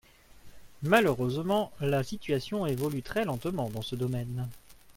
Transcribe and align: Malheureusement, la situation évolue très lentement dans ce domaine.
Malheureusement, 0.81 1.71
la 1.79 2.01
situation 2.03 2.65
évolue 2.65 3.03
très 3.03 3.23
lentement 3.23 3.69
dans 3.69 3.83
ce 3.83 3.95
domaine. 3.95 4.47